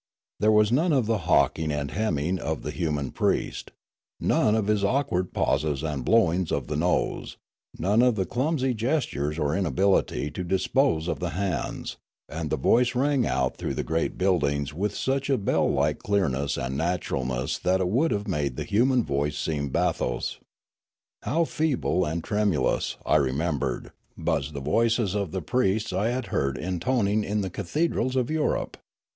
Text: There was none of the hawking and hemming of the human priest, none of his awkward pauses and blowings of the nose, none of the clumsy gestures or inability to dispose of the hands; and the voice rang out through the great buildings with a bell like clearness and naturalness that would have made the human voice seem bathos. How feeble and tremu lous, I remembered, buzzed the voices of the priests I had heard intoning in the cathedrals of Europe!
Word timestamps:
There 0.39 0.51
was 0.51 0.71
none 0.71 0.93
of 0.93 1.05
the 1.05 1.19
hawking 1.29 1.71
and 1.71 1.91
hemming 1.91 2.39
of 2.39 2.63
the 2.63 2.71
human 2.71 3.11
priest, 3.11 3.69
none 4.19 4.55
of 4.55 4.65
his 4.65 4.83
awkward 4.83 5.31
pauses 5.31 5.83
and 5.83 6.03
blowings 6.03 6.51
of 6.51 6.65
the 6.65 6.75
nose, 6.75 7.37
none 7.77 8.01
of 8.01 8.15
the 8.15 8.25
clumsy 8.25 8.73
gestures 8.73 9.37
or 9.37 9.55
inability 9.55 10.31
to 10.31 10.43
dispose 10.43 11.07
of 11.07 11.19
the 11.19 11.29
hands; 11.37 11.97
and 12.27 12.49
the 12.49 12.57
voice 12.57 12.95
rang 12.95 13.27
out 13.27 13.57
through 13.57 13.75
the 13.75 13.83
great 13.83 14.17
buildings 14.17 14.73
with 14.73 14.93
a 15.29 15.37
bell 15.37 15.71
like 15.71 15.99
clearness 15.99 16.57
and 16.57 16.75
naturalness 16.75 17.59
that 17.59 17.87
would 17.87 18.09
have 18.09 18.27
made 18.27 18.55
the 18.55 18.63
human 18.63 19.03
voice 19.03 19.37
seem 19.37 19.69
bathos. 19.69 20.39
How 21.21 21.45
feeble 21.45 22.05
and 22.05 22.23
tremu 22.23 22.63
lous, 22.63 22.97
I 23.05 23.17
remembered, 23.17 23.91
buzzed 24.17 24.55
the 24.55 24.61
voices 24.61 25.13
of 25.13 25.31
the 25.31 25.43
priests 25.43 25.93
I 25.93 26.07
had 26.09 26.25
heard 26.33 26.57
intoning 26.57 27.23
in 27.23 27.41
the 27.41 27.51
cathedrals 27.51 28.15
of 28.15 28.31
Europe! 28.31 28.77